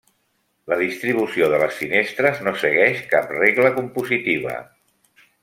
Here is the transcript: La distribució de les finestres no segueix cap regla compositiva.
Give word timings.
La 0.71 0.77
distribució 0.77 1.49
de 1.51 1.59
les 1.63 1.75
finestres 1.81 2.41
no 2.47 2.55
segueix 2.63 3.03
cap 3.13 3.31
regla 3.37 3.73
compositiva. 3.77 4.57